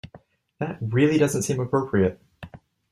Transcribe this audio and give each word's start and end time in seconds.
That 0.57 0.79
really 0.81 1.19
doesn't 1.19 1.43
seem 1.43 1.59
appropriate. 1.59 2.19